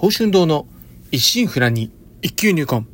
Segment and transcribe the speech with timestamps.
[0.00, 0.68] 宝春堂の
[1.10, 1.90] 一心不乱に
[2.22, 2.86] 一級入魂。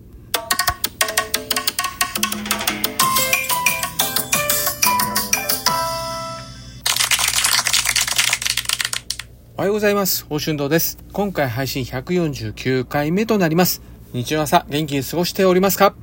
[9.55, 10.23] おはようございます。
[10.23, 10.97] 宝春堂です。
[11.13, 13.83] 今回配信149回目となります。
[14.15, 15.95] 日曜朝元気に過ごしておりますか？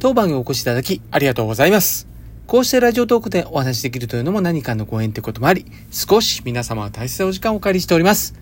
[0.00, 2.08] 当番にお越しいただきありがとうございます。
[2.48, 8.34] こうしてラジオトークでお話しできるというのも何かのご縁ということもあり、少し皆様は大切なお時間をお借りしております。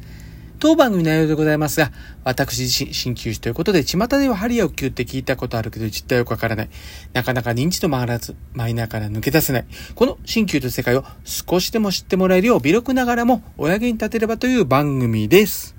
[0.59, 1.93] 当番組内容でございますが、
[2.23, 6.71] 私自身、鍼灸師ということで、巷では針やお灸って聞いたことあるけど、実態よくわからない。
[7.13, 9.67] なかなか認知度も上がらず、マイナーから抜け出せない。
[9.95, 15.75] この鍼灸という世界を少しでも知ってもらえるよう、微力ながらも、お役に立てればという番組です。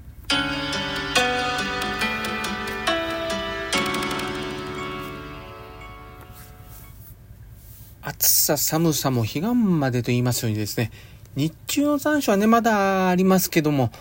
[8.08, 10.92] 暑さ寒さも彼岸までと言いますようにですね、
[11.36, 13.92] 日中の残暑はね、まだありますけども、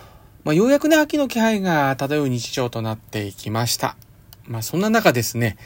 [0.45, 3.97] まあ、ようやくね、秋の気配が漂う日常となっていきました。
[4.47, 5.57] まあ、そんな中ですね、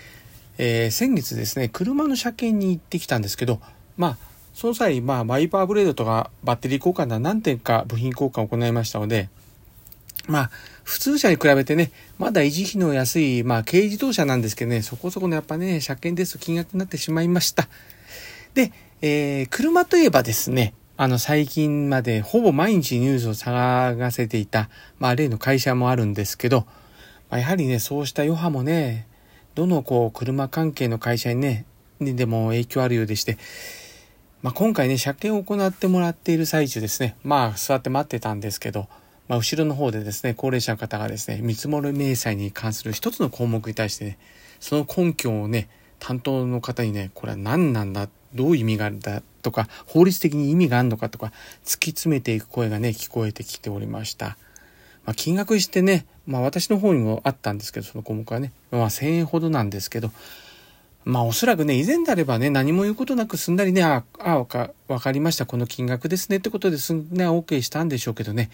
[0.57, 3.61] えー先月ですね、車の車検に行ってきたんですけど、
[3.97, 4.17] まあ、
[4.55, 9.29] その際、まあ、ワイパーブレードとかバッテリー交換な何点か部品交換を行いましたので、
[10.29, 10.51] まあ、
[10.85, 17.69] 普通車に比べてね、まだ維持費の安い、まあ、軽自動車なんですけどね、そこそこのやっぱね、車検ですと金額になってしまいました。
[18.55, 24.69] で、えー車といえばですね、あの、最近までほぼ毎日ニュースを探せていた、
[24.99, 26.67] まあ、例の会社もあるんですけど、
[27.31, 29.07] まあ、やはりね、そうした余波もね、
[29.55, 31.67] どのこう、車関係の会社にね、
[32.01, 33.39] にでも影響あるようでして、
[34.43, 38.89] まあ、今回ね、車検を行ってもらっている最中ですね、まあ、座って待ってたんですけど、
[39.29, 44.19] まあ、後ろの方でですね、高齢者の方がですね、見積もり明細に関する一つの項目に対してね、
[44.59, 45.69] その根拠をね、
[46.01, 51.33] 担当の方にね、これは何なんだ、どういう意味があるんだとか、法律的に意味があるのかとか、
[51.65, 54.37] 突き詰めていく声がね、聞こえてきておりました。
[55.07, 60.11] まあ、金額してね、まあ私の方にもあったんですけど、その項目はね、まあ1000円ほどなんですけど、
[61.07, 64.71] まあおそらくね、以前であればね、何も言うことなくすんなりね、ああ、わか、
[65.11, 68.51] りました、この金額ですねってことですんね、OK したんでしょうけどね、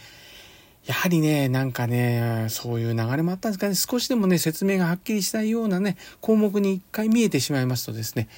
[0.87, 8.29] やはりね、なんかね、そういう流れもあったんですかね、少しでもね、説明がはっきりしたいようなね、項目に一回見えてしまいますとですね、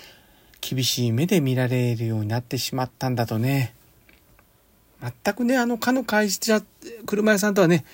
[0.69, 3.73] 厳しい目で見られるようになってしまったんだとね、
[5.01, 6.61] 全くね、あの、かの会社、
[7.07, 7.85] 車屋さんとはね、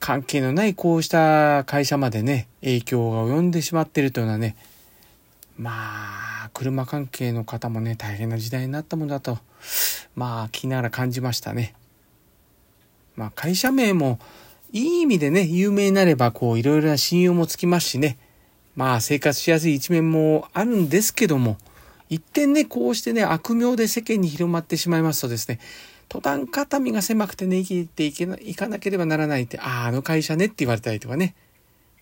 [0.00, 4.56] 関係のないこうした会社までね、影響が及んでしまっているというのはね、
[5.56, 5.70] ま
[6.46, 9.38] あ、車関係の方もね、大変な時代になったものだと、
[10.16, 11.74] まあ、気ながら感じましたね。
[13.14, 14.18] まあ、会社名も、
[14.72, 18.18] いい意味でね、有名になれば、こう、いろいろな信用もつきますしね、
[18.74, 21.58] まあ、生活しやすい一面もあるんですけども、
[22.10, 25.60] 一点ね、こうしてね、悪名で世間に広まってしまいますとですね、
[26.08, 31.36] 途端肩身が狭くてね、生きていけないかなければならないって、ああ、あの会社ねって言われたりとかね。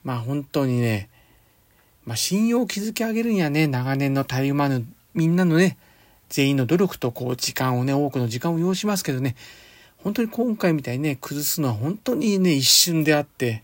[0.03, 1.11] まあ本当にね、
[2.07, 5.77] まあ信用を築き上げるにはね、長年のたゆまぬみんなのね、
[6.31, 9.37] 全員の努力とこう時間をね、多くの時間を要しますけどね、
[9.99, 13.63] 本当に今回みたいにね、崩すのは本当にね、一瞬であって、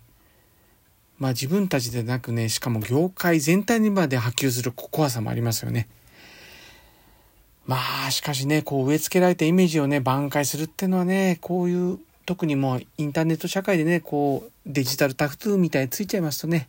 [1.18, 5.88] まあ自分たちでなくね、しかも業界全体にまで波及する怖さもありますよね。
[7.66, 16.68] まあ、しかしね、こう植え付けられたイメージをね、挽回するっていうのはね、こういう、特にもうインターネット社会でね、こう、デジタルタフトゥーみたいについちゃいますとね、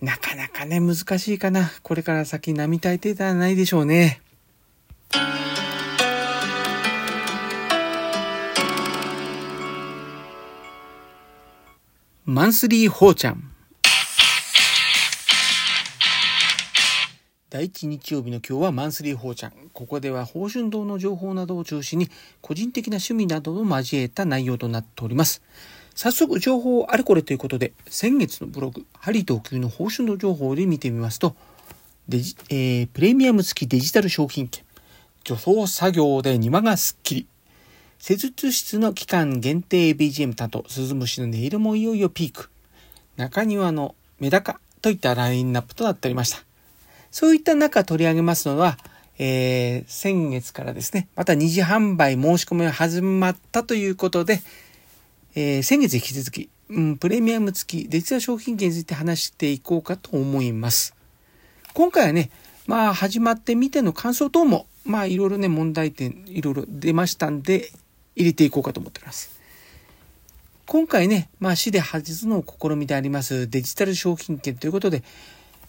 [0.00, 1.70] なかなかね、難しいかな。
[1.82, 4.20] これから先並大抵ではないでしょうね。
[12.24, 13.55] マンスリーホーちゃん。
[17.56, 19.52] 第一日曜日の今日はマンスリーホーちゃん。
[19.72, 22.10] ここでは宝春堂の情報などを中心に
[22.42, 25.40] 個人的な趣味などを交えた内容となっております。
[25.94, 31.34] 早速情報あれこれということで、先月のブログ、ハリー東急の宝春堂情報で見てみますと、
[32.10, 34.62] デジえープレミアム付きデジタル商品券、
[35.24, 37.26] 除草作業で庭がすっきり、
[37.98, 42.50] 施術室の期間限定 BGM 担当、鈴虫の音色もいよいよピーク、
[43.16, 46.55] 中庭のメダカといったラインナップとなっておりました。
[47.16, 48.76] そういった中取り上げますのは、
[49.18, 54.42] えー先月からですね、また二次販売申し込みが始まったということで、
[55.34, 60.94] えー先月引き続き、うん、プレミアム付きデジタル商品券について話していこうかと思います。
[61.72, 62.30] 今回はね、
[62.66, 67.70] まあ始まってみての感想等も、まあいろいろね、問題点いろいろ出ましたんで、
[68.14, 69.30] 入れていこうかと思っております。
[70.66, 75.02] 今回ね、まあ市で初の試みでありますデジタル商品券ということで、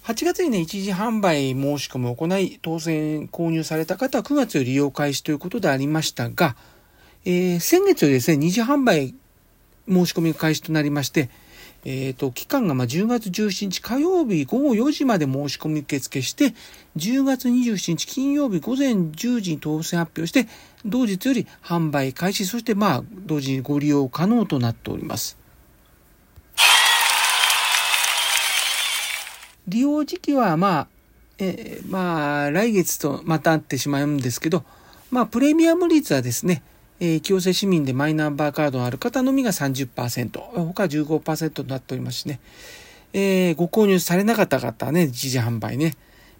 [0.07, 6.55] 8月にね、一時販売申し込みを行い、当選購入された方は9月より利用開始ということでありましたが、
[7.25, 9.13] えー先月よりですね、二次販売
[9.85, 11.29] 申し込み開始となりまして、
[11.83, 16.53] えっ、ー、と、期間がま10月17日火曜日午後4時まで申し込み受付して、
[16.95, 20.47] 10月27日金曜日午前10時に当選発表して、
[20.85, 25.37] 同日より販売開始、そしてまあ、同時にご利用可能となっております。
[29.67, 30.87] 利用時期はまあ、
[31.39, 34.63] えー、まあ、来月とまた会ってしまうんですけど、
[35.11, 36.63] まあ、プレミアム率はですね、
[36.99, 42.39] えー、清瀬市民でマイナンバーカードのある方のみが30%、他15%となっておりますしね、
[43.13, 45.95] えー、ご購入されなかった方はね、一時販売ね、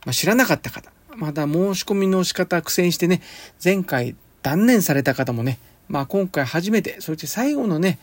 [0.05, 3.21] まあ、知らなかった方、まだ申し込みの仕方苦戦してね、
[3.63, 5.59] 前回断念された方もね、
[5.89, 7.99] まあ今回初めて、そして最後のね、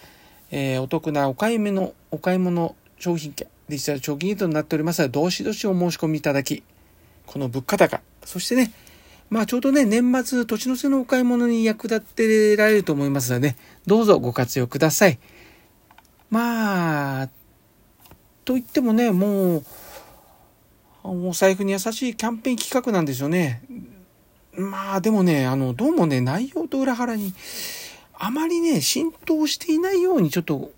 [0.50, 6.62] えー、お得なお買い物の、お買い物商品券、デジタル長期ギートになっておりますので、どしどしお申し込みいただき、
[7.26, 8.72] この物価高、そしてね、
[9.30, 13.56] まあちょうどね、年末、年の瀬のお買い物に役立てられると思いますので、ね、
[13.86, 15.18] どうぞご活用ください。
[16.30, 17.28] まあ、
[18.44, 19.64] と言ってもね、もう、
[21.02, 23.62] お財布に優しいキャンペーン企画なんですよね。
[24.52, 27.34] まあでもね、あの、どうもね、内容と裏腹に、
[28.14, 30.70] あまりね、浸透していないようにちょっと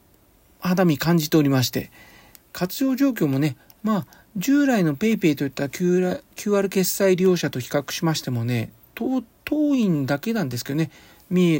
[0.60, 1.90] 肌身感じておりまして、
[2.56, 10.90] 活用状況もね、まあ、従来の PayPay といった QR, 決済利用者と比較しましてもね、遠いんだけなんですけどね、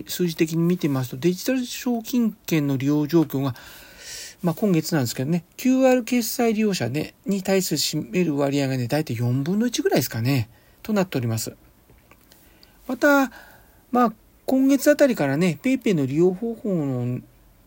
[0.09, 3.55] 数字的に見てみますと、デジタル証金券の利用状況が、
[4.43, 10.49] まあ、今月なんですけどね、QR 決済利用者、ね、に対する占める割合がね、大体4分の1ぐらいですかね、
[10.83, 11.55] となっております。
[12.89, 13.31] また、
[13.91, 14.13] まあ、
[14.47, 17.21] 今月あたりからね、PayPay の利用方法の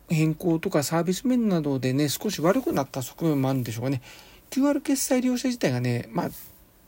[0.10, 4.02] 変更とかサービス面などでね、少し悪くなった側面もあるんでしょうかね。
[4.50, 6.30] QR 決済利用者自体がね、まあ、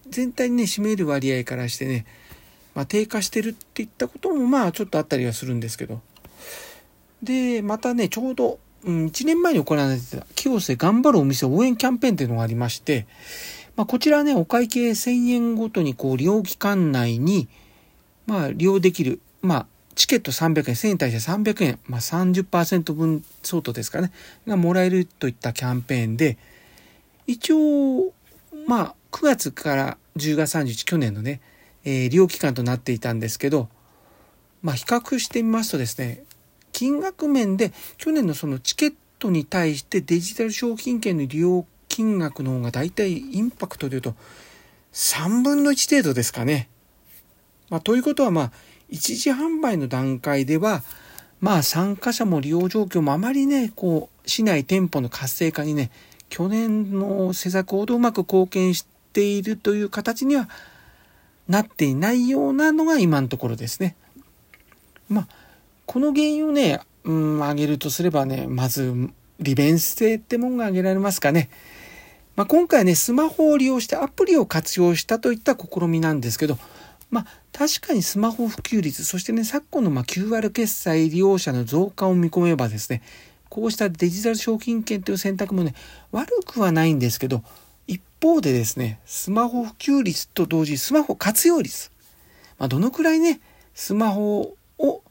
[0.09, 2.05] 全体にね、占める割合からしてね、
[2.73, 6.01] まあ、低下してるっていったことも、まあ、ちょっとあったりはするんですけど。
[7.21, 13.05] で、またね、ちょうど、うん、1年前に行われてた、清瀬頑張るお店応援キャンペーンっていうのがありまして、
[13.75, 17.47] まあ、こちらね、お会計1000円ごとに、こう、利用期間内に、
[18.25, 19.67] まあ、利用できる、まあ、
[20.01, 24.11] チケット300円、1000円に対して300円、まあ30%分相当ですかね、
[24.47, 26.39] がもらえるといったキャンペーンで、
[27.27, 28.11] 一応、
[28.65, 31.39] まあ、9月から10月31、去年のね、
[31.83, 33.69] えー、利用期間となっていたんですけど、
[34.63, 36.23] まあ、比較してみますとですね、
[36.71, 44.15] 金額面で去年のそのチケットに対してデジタル商品券の利用金額の方が大体インパクトでいうと
[44.93, 46.69] 3分の1程度ですかね。
[47.69, 48.51] まあ、ということはまあ、
[48.91, 50.83] 一時販売の段階では、
[51.39, 55.89] まあ参加者も利用状況もあまりね、こう、市内店舗の活性化にね、
[56.29, 60.49] 去年の施策ほどうまく貢献しているという形には
[61.47, 63.95] なっていないようなのが今のところですね。
[65.09, 65.27] まあ、
[65.85, 69.09] この原因をね、うん、挙げるとすればね、まず、
[69.39, 71.49] 利便性ってもんが挙げられますかね。
[72.35, 76.57] まあ、今回ね、スマホを利用してアプリを活用したといった試みなんですけど、
[77.09, 83.01] まあ、確かにスマホ普及率、そしてね、昨今のま QR 決済利用者の増加を見込めばですね、
[83.49, 85.75] こうしたデジタル商品券という選択もね、
[86.11, 87.43] 悪くはないんですけど、
[87.87, 91.91] 一方でですね、スマホ普及率と同時にスマホ活用率。
[92.57, 93.41] まあ、どのくらいね、
[93.73, 95.03] スマホを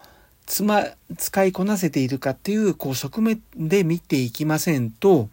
[0.47, 0.85] つま、
[1.17, 5.29] 使いこなせているかっていう、こう、側面で見ていきませんと、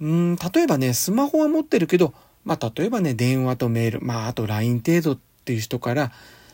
[0.00, 2.14] うん、例えばね、スマホは持ってるけど、
[2.44, 6.10] まあ、例えばね、電話とメール、まあ、あと LINE 程度っていう人から、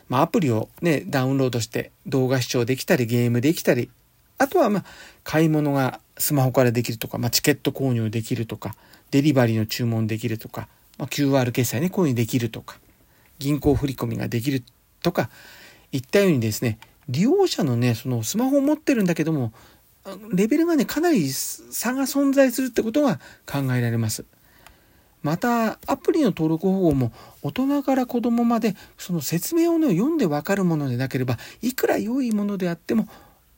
[0.07, 3.89] まあ、アプリをね、ダウンロードして動画視聴できたり、ゲームできたり、
[4.37, 4.85] あとは、まあ、
[5.23, 8.75] 買い物がスマホからできるとか、まあ、チケット購入できるとか、
[9.09, 10.67] デリバリーの注文できるとか、
[10.99, 12.77] まあ、QR 決済ね、購入できるとか、
[13.39, 14.63] 銀行振込ができる
[15.01, 15.31] とか、
[15.91, 16.77] いったようにですね、
[17.09, 19.53] 利用者のね、そのスマホを持ってるんだけども、
[20.31, 24.25] レベルがね、かなり差が存在するってことが考えられます。
[25.23, 27.11] また、アプリの登録方法も
[27.41, 33.07] 大人から子供までその説明を、ね、読んでわかるものでなければ、いくら良いものであっても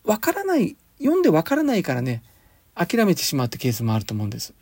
[0.03, 2.23] わからない、読んでわからないからね、
[2.75, 4.53] 諦めてしまうってケースもあると思うんです。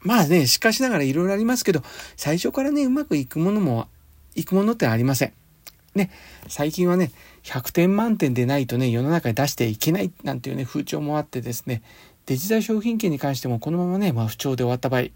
[0.00, 1.82] まあね、しかしながらいろいろありますけど、
[2.16, 3.86] 最初からね、うまくいくものも、
[4.34, 5.32] いくものってありません。
[5.94, 6.10] ね、
[6.48, 11.82] 最近はね、100点満点でないとね、世の中に出していけないなんていうね、風潮もあってですね、
[12.26, 15.08] デジタル商品券に関してもこのままね、まあ不調で終わった場合、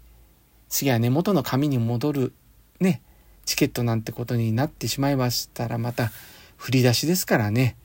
[0.69, 2.33] 次は根元の紙に戻る
[2.79, 3.01] ね、
[3.45, 6.11] チケットなんてことになってしまいましたら、また
[6.57, 7.75] 振り出しですからね。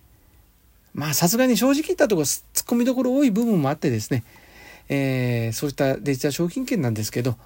[0.95, 4.25] まあさすがに正直言ったところ突っ込みどころ多い部分もあってですね、
[4.89, 7.37] えー、そうしたデジタル商品券なんですけど、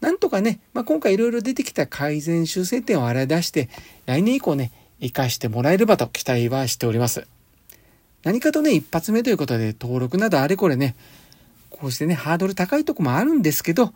[0.00, 3.68] なんとかね、まあ、今回いろいろ出てきた改善修正点を洗い出して、
[4.04, 7.26] 来年以降ね、活かしてもらえればと期待はしております。
[8.22, 10.94] 何かとね、一発目ということで登録などあれこれね、
[11.70, 13.92] こうしてね、ハードル高いとこもあるんですけど、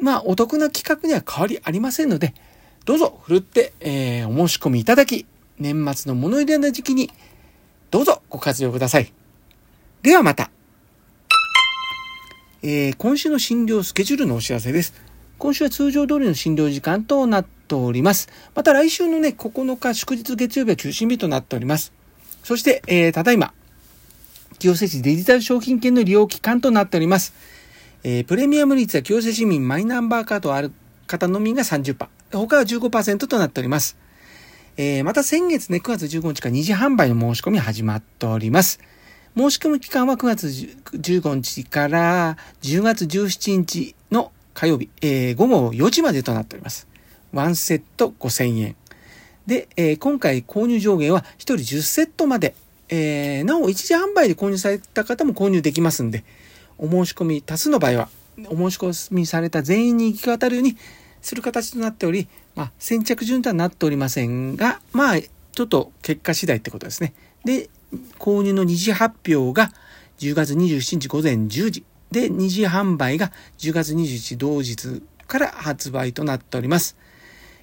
[0.00, 2.34] まあ、お得な企画には変わりありませんので、
[2.84, 5.26] どうぞ、ふるって、えー、お申し込みいただき、
[5.58, 7.10] 年末の物入れの時期に、
[7.90, 9.12] どうぞご活用ください。
[10.02, 10.50] ではまた。
[12.62, 14.94] えー、今週の診療スケジュールのお知らせです。
[15.38, 18.28] 今週は通常通りの診療時間となっております。
[18.54, 21.92] また来週のね、9日祝日月曜日は中心日となっております。
[22.42, 23.52] そして、えー、ただいま、
[24.58, 27.32] 清瀬市デジタル商品券の利用期間となっております。
[28.04, 30.72] えー、プレミアム率は清瀬市民マイナンバーカードある
[31.06, 33.96] 方のみが30%、他は15%となっております。
[34.76, 38.78] えー、また先月ね、9月15日から2次販売の申し込み始まっております。
[39.36, 46.86] 申し込み期間は9月15日から10月17日の火曜日、えー、午後4時までとなっております。
[47.34, 48.76] 1セット5000円。
[49.46, 52.54] で、えー、今回購入上限は1人10セットまで。
[52.90, 56.24] えー、なお、一時販売で購入された方も購入できますんで、
[56.78, 58.08] お申し込み多数の場合は、
[58.46, 60.76] お申し込みされた全員に行き渡るように
[61.20, 67.14] する形となっており、まあ、先着順とはなっておりませんが、まあ、ちょっと結果次第ってことですね。
[67.44, 67.68] で、
[68.18, 69.72] 購入の二次発表が
[70.18, 71.84] 10月27日午前10時。
[72.10, 76.96] で、二次販売が10月21日同日から発売となっております。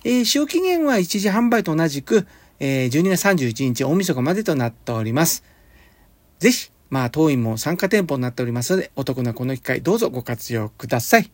[0.04, 2.28] えー、使用期限は一時販売と同じく、
[2.60, 5.44] えー、12月31日大晦日までとなっております。
[6.40, 11.30] ぜひ、まあ、当院も参加店舗になっておりますので、お得なこの機会、どうぞご活用ください。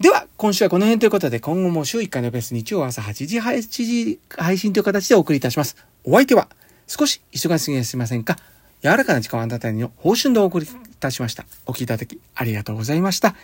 [0.00, 5.76] では、今週はこの辺ということで、今後も週1回のベース日曜朝8時、8時配信という形でお送りいたします。
[6.02, 6.48] お相手は、
[6.88, 8.36] 少し忙しすぎやすいませんか？
[8.82, 11.46] 柔らかな時間をあなたにの報酬でお送りいたしました。
[11.66, 13.36] お聞きいただきありがとうございました。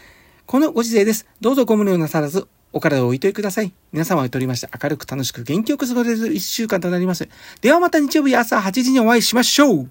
[0.47, 1.29] このご時世です。
[1.41, 3.73] どうぞご無理をなさらず、お体をおいといてください。
[3.93, 7.29] 皆様をとりまして明るく楽しく元気よく過ごせる一週間となります。
[7.61, 9.91] ではまた日曜日朝8時にお会いしましょう